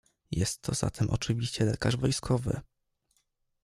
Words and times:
"Jest 0.31 0.61
to 0.61 0.75
zatem 0.75 1.09
oczywiście 1.09 1.65
lekarz 1.65 1.97
wojskowy." 1.97 2.61